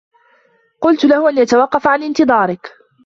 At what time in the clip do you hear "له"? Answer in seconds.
1.05-1.29